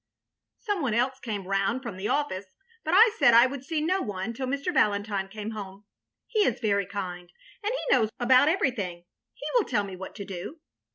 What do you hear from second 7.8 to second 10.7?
knows about everything. He will tell me what to do.